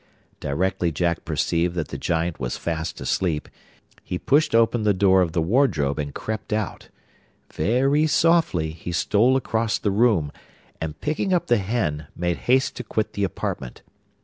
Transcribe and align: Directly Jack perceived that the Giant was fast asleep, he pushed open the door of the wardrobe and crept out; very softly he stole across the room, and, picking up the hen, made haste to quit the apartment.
Directly 0.39 0.91
Jack 0.91 1.25
perceived 1.25 1.75
that 1.75 1.89
the 1.89 1.97
Giant 1.99 2.39
was 2.39 2.57
fast 2.57 2.99
asleep, 2.99 3.47
he 4.03 4.17
pushed 4.17 4.55
open 4.55 4.81
the 4.81 4.95
door 4.95 5.21
of 5.21 5.33
the 5.33 5.43
wardrobe 5.43 5.99
and 5.99 6.11
crept 6.11 6.51
out; 6.51 6.89
very 7.53 8.07
softly 8.07 8.71
he 8.71 8.91
stole 8.91 9.35
across 9.37 9.77
the 9.77 9.91
room, 9.91 10.31
and, 10.81 10.99
picking 11.01 11.33
up 11.33 11.45
the 11.45 11.57
hen, 11.57 12.07
made 12.15 12.37
haste 12.49 12.75
to 12.77 12.83
quit 12.83 13.13
the 13.13 13.23
apartment. 13.23 13.83